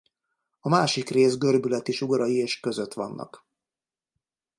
[0.59, 3.45] A másik rész görbületi sugarai és között vannak.